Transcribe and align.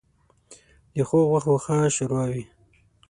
ـ 0.47 0.93
د 0.95 0.97
ښو 1.07 1.19
غوښو 1.29 1.55
ښه 1.65 1.77
ښوروا 1.95 2.25
وي. 2.31 2.43